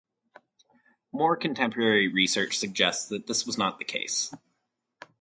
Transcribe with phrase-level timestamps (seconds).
[1.11, 4.33] More contemporary research suggests that this was not the case.